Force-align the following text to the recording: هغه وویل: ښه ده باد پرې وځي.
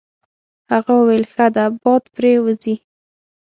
هغه 0.71 0.91
وویل: 0.99 1.23
ښه 1.33 1.45
ده 1.55 1.65
باد 1.81 2.03
پرې 2.15 2.33
وځي. 2.43 2.75